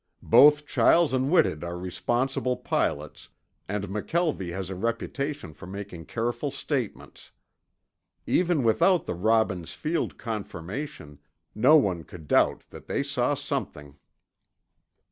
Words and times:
"Both 0.23 0.65
Chiles 0.65 1.13
and 1.13 1.29
Whitted 1.29 1.63
are 1.63 1.77
responsible 1.77 2.57
pilots, 2.57 3.29
and 3.69 3.83
McKelvie 3.83 4.51
has 4.51 4.71
a 4.71 4.75
reputation 4.75 5.53
for 5.53 5.67
making 5.67 6.05
careful 6.07 6.49
statements. 6.49 7.33
Even 8.25 8.63
without 8.63 9.05
the 9.05 9.13
Robbins 9.13 9.73
Field 9.73 10.17
confirmation, 10.17 11.19
no 11.53 11.77
one 11.77 12.03
could 12.03 12.27
doubt 12.27 12.61
that 12.71 12.87
they 12.87 13.03
saw 13.03 13.35
something." 13.35 13.99